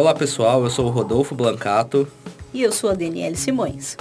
Olá 0.00 0.14
pessoal, 0.14 0.64
eu 0.64 0.70
sou 0.70 0.86
o 0.86 0.88
Rodolfo 0.90 1.34
Blancato. 1.34 2.08
E 2.54 2.62
eu 2.62 2.72
sou 2.72 2.88
a 2.88 2.94
Daniele 2.94 3.36
Simões. 3.36 3.98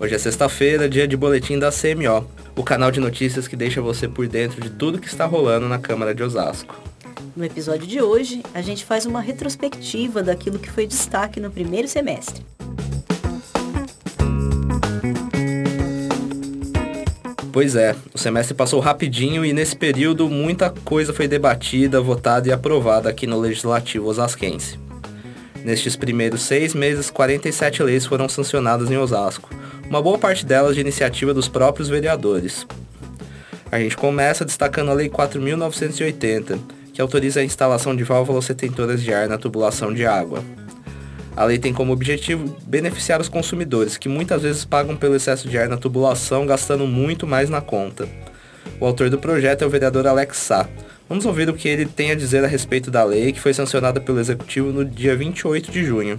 Hoje 0.00 0.14
é 0.14 0.18
sexta-feira, 0.18 0.88
dia 0.88 1.06
de 1.06 1.14
boletim 1.14 1.58
da 1.58 1.70
CMO, 1.70 2.26
o 2.56 2.62
canal 2.64 2.90
de 2.90 2.98
notícias 2.98 3.46
que 3.46 3.54
deixa 3.54 3.82
você 3.82 4.08
por 4.08 4.26
dentro 4.26 4.62
de 4.62 4.70
tudo 4.70 4.98
que 4.98 5.08
está 5.08 5.26
rolando 5.26 5.68
na 5.68 5.78
Câmara 5.78 6.14
de 6.14 6.22
Osasco. 6.22 6.74
No 7.36 7.44
episódio 7.44 7.86
de 7.86 8.00
hoje, 8.00 8.42
a 8.54 8.62
gente 8.62 8.82
faz 8.82 9.04
uma 9.04 9.20
retrospectiva 9.20 10.22
daquilo 10.22 10.58
que 10.58 10.70
foi 10.70 10.86
destaque 10.86 11.38
no 11.38 11.50
primeiro 11.50 11.86
semestre. 11.86 12.42
Pois 17.52 17.76
é, 17.76 17.94
o 18.14 18.18
semestre 18.18 18.54
passou 18.54 18.80
rapidinho 18.80 19.44
e 19.44 19.52
nesse 19.52 19.76
período 19.76 20.30
muita 20.30 20.70
coisa 20.70 21.12
foi 21.12 21.28
debatida, 21.28 22.00
votada 22.00 22.48
e 22.48 22.52
aprovada 22.52 23.10
aqui 23.10 23.26
no 23.26 23.38
Legislativo 23.38 24.08
Osasquense. 24.08 24.80
Nestes 25.64 25.94
primeiros 25.94 26.42
seis 26.42 26.74
meses, 26.74 27.10
47 27.10 27.82
leis 27.82 28.04
foram 28.04 28.28
sancionadas 28.28 28.90
em 28.90 28.96
Osasco, 28.96 29.48
uma 29.88 30.02
boa 30.02 30.18
parte 30.18 30.44
delas 30.44 30.74
de 30.74 30.80
iniciativa 30.80 31.32
dos 31.32 31.48
próprios 31.48 31.88
vereadores. 31.88 32.66
A 33.70 33.78
gente 33.78 33.96
começa 33.96 34.44
destacando 34.44 34.90
a 34.90 34.94
Lei 34.94 35.08
4.980, 35.08 36.58
que 36.92 37.00
autoriza 37.00 37.40
a 37.40 37.44
instalação 37.44 37.96
de 37.96 38.04
válvulas 38.04 38.46
retentoras 38.46 39.02
de 39.02 39.14
ar 39.14 39.28
na 39.28 39.38
tubulação 39.38 39.94
de 39.94 40.04
água. 40.04 40.44
A 41.34 41.44
lei 41.44 41.58
tem 41.58 41.72
como 41.72 41.92
objetivo 41.92 42.54
beneficiar 42.66 43.20
os 43.20 43.28
consumidores, 43.28 43.96
que 43.96 44.08
muitas 44.08 44.42
vezes 44.42 44.66
pagam 44.66 44.94
pelo 44.94 45.16
excesso 45.16 45.48
de 45.48 45.56
ar 45.56 45.68
na 45.68 45.78
tubulação, 45.78 46.44
gastando 46.44 46.86
muito 46.86 47.26
mais 47.26 47.48
na 47.48 47.62
conta. 47.62 48.06
O 48.78 48.84
autor 48.84 49.08
do 49.08 49.18
projeto 49.18 49.62
é 49.62 49.66
o 49.66 49.70
vereador 49.70 50.06
Alex 50.06 50.36
Sá. 50.36 50.68
Vamos 51.12 51.26
ouvir 51.26 51.46
o 51.50 51.52
que 51.52 51.68
ele 51.68 51.84
tem 51.84 52.10
a 52.10 52.14
dizer 52.14 52.42
a 52.42 52.46
respeito 52.46 52.90
da 52.90 53.04
lei, 53.04 53.34
que 53.34 53.38
foi 53.38 53.52
sancionada 53.52 54.00
pelo 54.00 54.18
Executivo 54.18 54.72
no 54.72 54.82
dia 54.82 55.14
28 55.14 55.70
de 55.70 55.84
junho. 55.84 56.18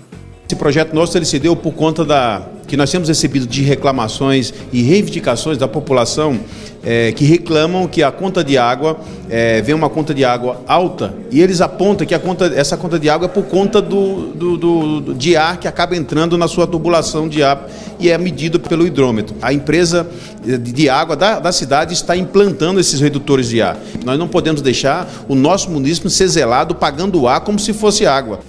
Esse 0.53 0.59
projeto 0.59 0.93
nosso 0.93 1.17
ele 1.17 1.25
se 1.25 1.39
deu 1.39 1.55
por 1.55 1.73
conta 1.73 2.05
da 2.05 2.43
que 2.67 2.77
nós 2.77 2.91
temos 2.91 3.07
recebido 3.07 3.47
de 3.47 3.63
reclamações 3.63 4.53
e 4.71 4.83
reivindicações 4.83 5.57
da 5.57 5.67
população 5.67 6.39
é, 6.83 7.11
que 7.11 7.25
reclamam 7.25 7.87
que 7.87 8.03
a 8.03 8.11
conta 8.11 8.43
de 8.43 8.55
água 8.55 8.99
é, 9.31 9.63
vem 9.63 9.73
uma 9.73 9.89
conta 9.89 10.13
de 10.13 10.23
água 10.23 10.61
alta 10.67 11.11
e 11.31 11.41
eles 11.41 11.59
apontam 11.59 12.05
que 12.05 12.13
a 12.13 12.19
conta, 12.19 12.45
essa 12.55 12.77
conta 12.77 12.99
de 12.99 13.09
água 13.09 13.25
é 13.25 13.29
por 13.29 13.45
conta 13.45 13.81
do, 13.81 14.27
do, 14.27 14.57
do, 14.57 15.13
de 15.15 15.35
ar 15.35 15.57
que 15.57 15.67
acaba 15.67 15.95
entrando 15.95 16.37
na 16.37 16.47
sua 16.47 16.67
tubulação 16.67 17.27
de 17.27 17.41
ar 17.41 17.67
e 17.99 18.11
é 18.11 18.17
medido 18.17 18.59
pelo 18.59 18.85
hidrômetro. 18.85 19.35
A 19.41 19.51
empresa 19.51 20.07
de 20.43 20.87
água 20.87 21.15
da, 21.15 21.39
da 21.39 21.51
cidade 21.51 21.95
está 21.95 22.15
implantando 22.15 22.79
esses 22.79 22.99
redutores 22.99 23.49
de 23.49 23.59
ar. 23.59 23.75
Nós 24.05 24.19
não 24.19 24.27
podemos 24.27 24.61
deixar 24.61 25.09
o 25.27 25.33
nosso 25.33 25.71
município 25.71 26.11
ser 26.11 26.27
zelado 26.27 26.75
pagando 26.75 27.27
ar 27.27 27.41
como 27.41 27.57
se 27.57 27.73
fosse 27.73 28.05
água. 28.05 28.39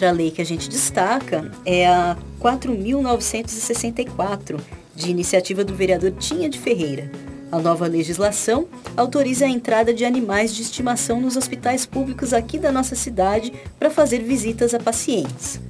Outra 0.00 0.12
lei 0.12 0.30
que 0.30 0.40
a 0.40 0.46
gente 0.46 0.66
destaca 0.66 1.52
é 1.62 1.86
a 1.86 2.16
4.964, 2.40 4.58
de 4.96 5.10
iniciativa 5.10 5.62
do 5.62 5.74
vereador 5.74 6.12
Tinha 6.12 6.48
de 6.48 6.58
Ferreira. 6.58 7.12
A 7.52 7.58
nova 7.58 7.86
legislação 7.86 8.66
autoriza 8.96 9.44
a 9.44 9.50
entrada 9.50 9.92
de 9.92 10.06
animais 10.06 10.54
de 10.54 10.62
estimação 10.62 11.20
nos 11.20 11.36
hospitais 11.36 11.84
públicos 11.84 12.32
aqui 12.32 12.58
da 12.58 12.72
nossa 12.72 12.96
cidade 12.96 13.52
para 13.78 13.90
fazer 13.90 14.20
visitas 14.20 14.72
a 14.72 14.78
pacientes. 14.78 15.60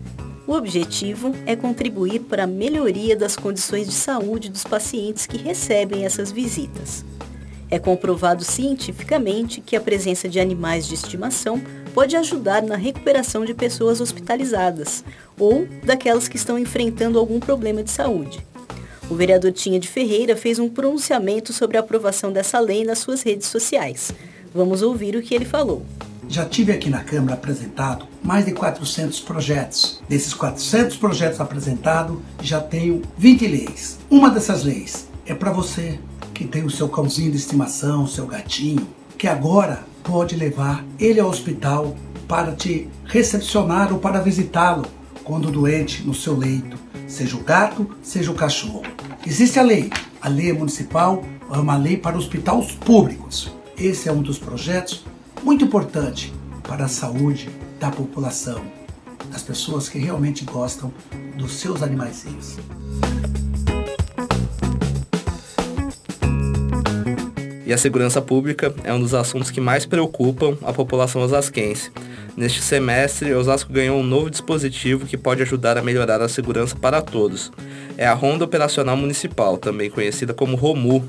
O 0.46 0.52
objetivo 0.52 1.34
é 1.44 1.56
contribuir 1.56 2.20
para 2.20 2.44
a 2.44 2.46
melhoria 2.46 3.16
das 3.16 3.34
condições 3.34 3.88
de 3.88 3.94
saúde 3.94 4.48
dos 4.48 4.62
pacientes 4.62 5.26
que 5.26 5.38
recebem 5.38 6.04
essas 6.04 6.30
visitas. 6.30 7.04
É 7.68 7.80
comprovado 7.80 8.44
cientificamente 8.44 9.60
que 9.60 9.74
a 9.74 9.80
presença 9.80 10.28
de 10.28 10.38
animais 10.38 10.86
de 10.86 10.94
estimação 10.94 11.60
pode 11.94 12.16
ajudar 12.16 12.62
na 12.62 12.76
recuperação 12.76 13.44
de 13.44 13.54
pessoas 13.54 14.00
hospitalizadas 14.00 15.04
ou 15.38 15.66
daquelas 15.84 16.28
que 16.28 16.36
estão 16.36 16.58
enfrentando 16.58 17.18
algum 17.18 17.40
problema 17.40 17.82
de 17.82 17.90
saúde. 17.90 18.46
O 19.10 19.14
vereador 19.14 19.52
Tinha 19.52 19.80
de 19.80 19.88
Ferreira 19.88 20.36
fez 20.36 20.58
um 20.58 20.68
pronunciamento 20.68 21.52
sobre 21.52 21.76
a 21.76 21.80
aprovação 21.80 22.32
dessa 22.32 22.60
lei 22.60 22.84
nas 22.84 22.98
suas 23.00 23.22
redes 23.22 23.48
sociais. 23.48 24.12
Vamos 24.54 24.82
ouvir 24.82 25.16
o 25.16 25.22
que 25.22 25.34
ele 25.34 25.44
falou. 25.44 25.84
Já 26.28 26.44
tive 26.44 26.70
aqui 26.70 26.88
na 26.88 27.02
Câmara 27.02 27.34
apresentado 27.34 28.06
mais 28.22 28.44
de 28.44 28.52
400 28.52 29.20
projetos. 29.20 30.00
Desses 30.08 30.32
400 30.32 30.96
projetos 30.96 31.40
apresentados, 31.40 32.18
já 32.40 32.60
tenho 32.60 33.02
20 33.18 33.48
leis. 33.48 33.98
Uma 34.08 34.30
dessas 34.30 34.62
leis 34.62 35.08
é 35.26 35.34
para 35.34 35.50
você 35.50 35.98
que 36.32 36.46
tem 36.46 36.64
o 36.64 36.70
seu 36.70 36.88
cãozinho 36.88 37.32
de 37.32 37.36
estimação, 37.36 38.04
o 38.04 38.08
seu 38.08 38.26
gatinho, 38.26 38.86
que 39.20 39.28
agora 39.28 39.84
pode 40.02 40.34
levar 40.34 40.82
ele 40.98 41.20
ao 41.20 41.28
hospital 41.28 41.94
para 42.26 42.52
te 42.52 42.88
recepcionar 43.04 43.92
ou 43.92 43.98
para 43.98 44.18
visitá-lo 44.18 44.86
quando 45.22 45.50
doente 45.50 46.02
no 46.04 46.14
seu 46.14 46.34
leito, 46.34 46.78
seja 47.06 47.36
o 47.36 47.44
gato, 47.44 47.86
seja 48.02 48.30
o 48.30 48.34
cachorro. 48.34 48.82
Existe 49.26 49.58
a 49.58 49.62
lei, 49.62 49.90
a 50.22 50.28
lei 50.30 50.54
municipal 50.54 51.22
é 51.52 51.58
uma 51.58 51.76
lei 51.76 51.98
para 51.98 52.16
hospitais 52.16 52.72
públicos. 52.72 53.52
Esse 53.76 54.08
é 54.08 54.12
um 54.12 54.22
dos 54.22 54.38
projetos 54.38 55.04
muito 55.42 55.66
importante 55.66 56.32
para 56.62 56.86
a 56.86 56.88
saúde 56.88 57.50
da 57.78 57.90
população, 57.90 58.62
das 59.30 59.42
pessoas 59.42 59.86
que 59.86 59.98
realmente 59.98 60.46
gostam 60.46 60.90
dos 61.36 61.56
seus 61.56 61.82
animaizinhos. 61.82 62.56
E 67.70 67.72
a 67.72 67.78
segurança 67.78 68.20
pública 68.20 68.74
é 68.82 68.92
um 68.92 68.98
dos 68.98 69.14
assuntos 69.14 69.48
que 69.48 69.60
mais 69.60 69.86
preocupam 69.86 70.58
a 70.64 70.72
população 70.72 71.22
osasquense. 71.22 71.92
Neste 72.36 72.60
semestre, 72.60 73.32
Osasco 73.32 73.72
ganhou 73.72 74.00
um 74.00 74.02
novo 74.02 74.28
dispositivo 74.28 75.06
que 75.06 75.16
pode 75.16 75.40
ajudar 75.42 75.78
a 75.78 75.82
melhorar 75.82 76.20
a 76.20 76.28
segurança 76.28 76.74
para 76.74 77.00
todos. 77.00 77.52
É 77.96 78.04
a 78.08 78.12
Ronda 78.12 78.44
Operacional 78.44 78.96
Municipal, 78.96 79.56
também 79.56 79.88
conhecida 79.88 80.34
como 80.34 80.56
ROMU. 80.56 81.08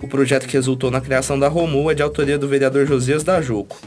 O 0.00 0.08
projeto 0.08 0.46
que 0.46 0.54
resultou 0.54 0.90
na 0.90 1.02
criação 1.02 1.38
da 1.38 1.48
ROMU 1.48 1.90
é 1.90 1.94
de 1.94 2.02
autoria 2.02 2.38
do 2.38 2.48
vereador 2.48 2.86
Josias 2.86 3.22
Dajuco. 3.22 3.78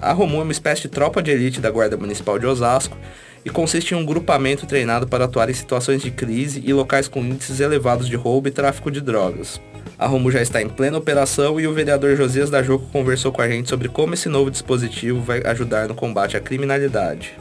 A 0.00 0.12
ROMU 0.12 0.38
é 0.38 0.42
uma 0.44 0.52
espécie 0.52 0.82
de 0.82 0.88
tropa 0.88 1.20
de 1.20 1.32
elite 1.32 1.60
da 1.60 1.68
Guarda 1.68 1.96
Municipal 1.96 2.38
de 2.38 2.46
Osasco 2.46 2.96
e 3.44 3.50
consiste 3.50 3.92
em 3.92 3.96
um 3.96 4.06
grupamento 4.06 4.66
treinado 4.66 5.08
para 5.08 5.24
atuar 5.24 5.50
em 5.50 5.54
situações 5.54 6.00
de 6.00 6.12
crise 6.12 6.62
e 6.64 6.72
locais 6.72 7.08
com 7.08 7.18
índices 7.18 7.58
elevados 7.58 8.08
de 8.08 8.14
roubo 8.14 8.46
e 8.46 8.52
tráfico 8.52 8.88
de 8.88 9.00
drogas. 9.00 9.60
A 10.04 10.06
Romu 10.06 10.30
já 10.30 10.42
está 10.42 10.60
em 10.60 10.68
plena 10.68 10.98
operação 10.98 11.58
e 11.58 11.66
o 11.66 11.72
vereador 11.72 12.14
Josias 12.14 12.50
da 12.50 12.62
Juco 12.62 12.84
conversou 12.92 13.32
com 13.32 13.40
a 13.40 13.48
gente 13.48 13.70
sobre 13.70 13.88
como 13.88 14.12
esse 14.12 14.28
novo 14.28 14.50
dispositivo 14.50 15.22
vai 15.22 15.40
ajudar 15.46 15.88
no 15.88 15.94
combate 15.94 16.36
à 16.36 16.40
criminalidade. 16.40 17.32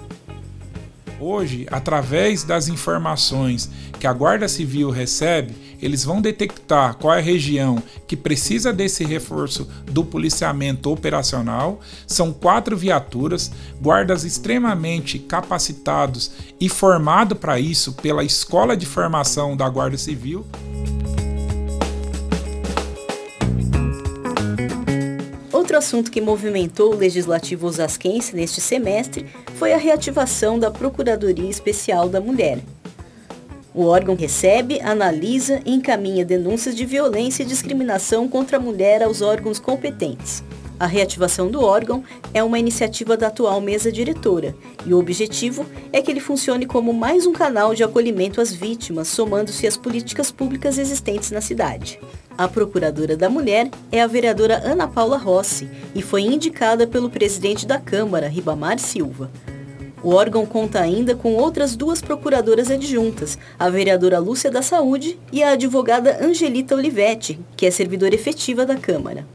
Hoje, 1.19 1.67
através 1.69 2.45
das 2.45 2.69
informações 2.69 3.69
que 3.99 4.07
a 4.07 4.13
Guarda 4.13 4.47
Civil 4.47 4.89
recebe, 4.91 5.53
eles 5.81 6.05
vão 6.05 6.21
detectar 6.21 6.95
qual 6.95 7.13
é 7.13 7.17
a 7.17 7.21
região 7.21 7.83
que 8.07 8.15
precisa 8.15 8.71
desse 8.71 9.03
reforço 9.03 9.67
do 9.83 10.05
policiamento 10.05 10.89
operacional. 10.89 11.81
São 12.07 12.31
quatro 12.31 12.77
viaturas, 12.77 13.51
guardas 13.81 14.23
extremamente 14.23 15.19
capacitados 15.19 16.31
e 16.61 16.69
formados 16.69 17.37
para 17.37 17.59
isso 17.59 17.91
pela 17.91 18.23
Escola 18.23 18.77
de 18.77 18.85
Formação 18.85 19.57
da 19.57 19.67
Guarda 19.67 19.97
Civil. 19.97 20.45
Outro 25.73 25.87
assunto 25.87 26.11
que 26.11 26.21
movimentou 26.21 26.93
o 26.93 26.95
legislativo 26.95 27.65
osasquense 27.65 28.35
neste 28.35 28.61
semestre 28.61 29.25
foi 29.55 29.73
a 29.73 29.77
reativação 29.77 30.59
da 30.59 30.69
Procuradoria 30.69 31.49
Especial 31.49 32.07
da 32.07 32.21
Mulher. 32.21 32.59
O 33.73 33.85
órgão 33.85 34.15
recebe, 34.15 34.79
analisa 34.81 35.61
e 35.65 35.73
encaminha 35.73 36.23
denúncias 36.23 36.75
de 36.75 36.85
violência 36.85 37.41
e 37.41 37.47
discriminação 37.47 38.29
contra 38.29 38.57
a 38.57 38.59
mulher 38.59 39.01
aos 39.01 39.23
órgãos 39.23 39.57
competentes. 39.57 40.43
A 40.79 40.85
reativação 40.85 41.49
do 41.49 41.61
órgão 41.61 42.03
é 42.33 42.43
uma 42.43 42.59
iniciativa 42.59 43.15
da 43.15 43.27
atual 43.27 43.61
mesa 43.61 43.91
diretora 43.91 44.55
e 44.85 44.93
o 44.93 44.99
objetivo 44.99 45.65
é 45.91 46.01
que 46.01 46.09
ele 46.09 46.19
funcione 46.19 46.65
como 46.65 46.91
mais 46.93 47.25
um 47.25 47.33
canal 47.33 47.75
de 47.75 47.83
acolhimento 47.83 48.41
às 48.41 48.51
vítimas, 48.51 49.07
somando-se 49.07 49.67
às 49.67 49.77
políticas 49.77 50.31
públicas 50.31 50.77
existentes 50.77 51.31
na 51.31 51.41
cidade. 51.41 51.99
A 52.37 52.47
procuradora 52.47 53.15
da 53.15 53.29
mulher 53.29 53.69
é 53.91 54.01
a 54.01 54.07
vereadora 54.07 54.61
Ana 54.65 54.87
Paula 54.87 55.17
Rossi 55.17 55.69
e 55.93 56.01
foi 56.01 56.23
indicada 56.23 56.87
pelo 56.87 57.09
presidente 57.09 57.65
da 57.65 57.79
Câmara, 57.79 58.27
Ribamar 58.27 58.79
Silva. 58.79 59.29
O 60.03 60.09
órgão 60.09 60.45
conta 60.45 60.81
ainda 60.81 61.15
com 61.15 61.35
outras 61.35 61.77
duas 61.77 62.01
procuradoras 62.01 62.69
adjuntas, 62.69 63.37
a 63.57 63.69
vereadora 63.69 64.19
Lúcia 64.19 64.51
da 64.51 64.61
Saúde 64.61 65.17
e 65.31 65.41
a 65.41 65.51
advogada 65.51 66.17
Angelita 66.21 66.75
Olivetti, 66.75 67.39
que 67.55 67.65
é 67.65 67.71
servidora 67.71 68.13
efetiva 68.13 68.65
da 68.65 68.75
Câmara. 68.75 69.25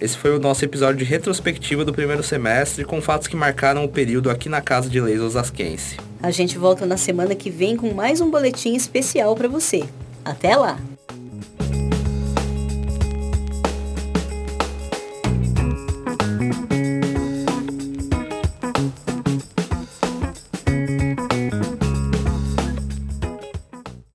Esse 0.00 0.16
foi 0.16 0.36
o 0.36 0.38
nosso 0.38 0.64
episódio 0.64 0.98
de 0.98 1.04
retrospectiva 1.04 1.84
do 1.84 1.92
primeiro 1.92 2.22
semestre 2.22 2.84
com 2.84 3.00
fatos 3.00 3.28
que 3.28 3.36
marcaram 3.36 3.84
o 3.84 3.88
período 3.88 4.28
aqui 4.28 4.48
na 4.48 4.60
Casa 4.60 4.90
de 4.90 5.00
Leis 5.00 5.20
Osasquense. 5.20 5.96
A 6.22 6.30
gente 6.30 6.58
volta 6.58 6.84
na 6.84 6.98
semana 6.98 7.34
que 7.34 7.48
vem 7.50 7.76
com 7.76 7.94
mais 7.94 8.20
um 8.20 8.30
boletim 8.30 8.74
especial 8.74 9.34
para 9.34 9.48
você. 9.48 9.84
Até 10.24 10.54
lá! 10.54 10.78